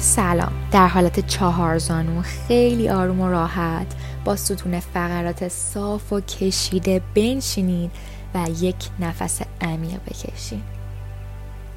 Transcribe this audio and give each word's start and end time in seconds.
سلام. 0.00 0.52
در 0.72 0.86
حالت 0.86 1.26
چهار 1.26 1.78
زانو 1.78 2.22
خیلی 2.22 2.88
آروم 2.88 3.20
و 3.20 3.28
راحت. 3.28 3.86
با 4.24 4.36
ستون 4.36 4.80
فقرات 4.80 5.48
صاف 5.48 6.12
و 6.12 6.20
کشیده 6.20 7.02
بنشینید 7.14 7.90
و 8.34 8.46
یک 8.60 8.88
نفس 9.00 9.40
عمیق 9.60 10.00
بکشید. 10.06 10.62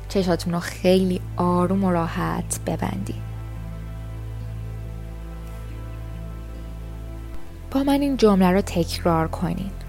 چشاتون 0.09 0.53
رو 0.53 0.59
خیلی 0.59 1.21
آروم 1.37 1.83
و 1.83 1.91
راحت 1.91 2.59
ببندید. 2.65 3.31
با 7.71 7.83
من 7.83 8.01
این 8.01 8.17
جمله 8.17 8.51
رو 8.51 8.61
تکرار 8.61 9.27
کنید. 9.27 9.81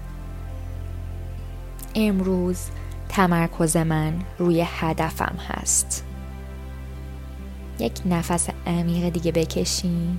امروز 1.95 2.59
تمرکز 3.09 3.77
من 3.77 4.13
روی 4.39 4.65
هدفم 4.67 5.35
هست. 5.49 6.03
یک 7.79 8.01
نفس 8.05 8.49
عمیق 8.67 9.09
دیگه 9.09 9.31
بکشین. 9.31 10.17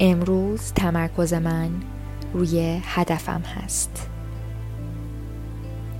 امروز 0.00 0.72
تمرکز 0.72 1.34
من 1.34 1.70
روی 2.32 2.80
هدفم 2.84 3.40
هست. 3.40 4.10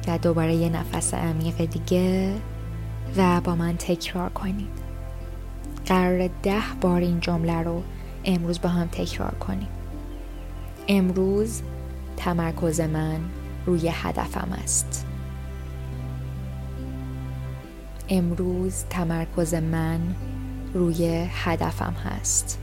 و 0.09 0.19
دوباره 0.19 0.55
یه 0.55 0.69
نفس 0.69 1.15
عمیق 1.15 1.65
دیگه 1.65 2.35
و 3.17 3.41
با 3.41 3.55
من 3.55 3.77
تکرار 3.77 4.31
کنید 4.31 4.81
قرار 5.87 6.31
ده 6.43 6.63
بار 6.81 7.01
این 7.01 7.21
جمله 7.21 7.63
رو 7.63 7.83
امروز 8.25 8.61
با 8.61 8.69
هم 8.69 8.87
تکرار 8.87 9.35
کنیم 9.35 9.69
امروز 10.89 11.63
تمرکز 12.17 12.81
من 12.81 13.21
روی 13.67 13.89
هدفم 13.89 14.49
است. 14.65 15.07
امروز 18.13 18.85
تمرکز 18.91 19.55
من 19.55 20.01
روی 20.75 21.27
هدفم 21.31 21.93
هست. 21.93 22.59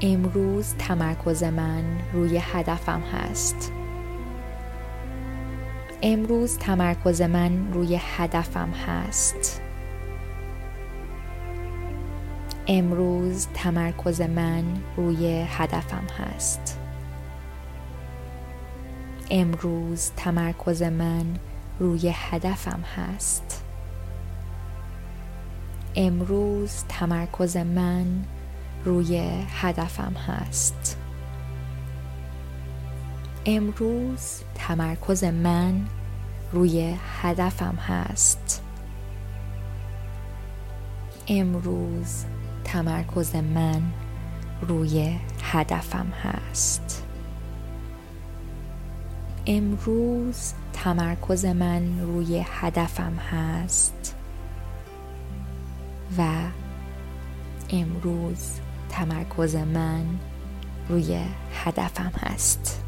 امروز 0.00 0.74
تمرکز 0.78 1.42
من 1.44 1.84
روی 2.12 2.40
هدفم 2.42 3.00
هست. 3.00 3.72
امروز 6.02 6.58
تمرکز 6.58 7.22
من 7.22 7.72
روی 7.72 8.00
هدفم 8.16 8.70
هست. 8.70 9.60
امروز 12.66 13.46
تمرکز 13.54 14.20
من 14.20 14.64
روی 14.96 15.46
هدفم 15.48 16.04
هست. 16.18 16.78
امروز 19.30 20.10
تمرکز 20.16 20.82
من 20.82 21.24
روی 21.78 22.12
هدفم 22.14 22.80
هست. 22.96 23.64
امروز 25.96 26.84
تمرکز 26.88 27.56
من 27.56 28.24
روی 28.84 29.42
هدفم 29.60 30.12
هست. 30.12 30.98
امروز 33.46 34.42
تمرکز 34.54 35.24
من 35.24 35.86
روی 36.52 36.96
هدفم 37.22 37.74
هست. 37.74 38.62
امروز 41.28 42.24
تمرکز 42.64 43.36
من 43.36 43.82
روی 44.62 45.18
هدفم 45.42 46.06
هست. 46.06 47.03
امروز 49.46 50.52
تمرکز 50.72 51.44
من 51.44 52.00
روی 52.00 52.44
هدفم 52.48 53.12
هست 53.14 54.14
و 56.18 56.28
امروز 57.70 58.50
تمرکز 58.88 59.56
من 59.56 60.04
روی 60.88 61.20
هدفم 61.54 62.12
هست. 62.20 62.83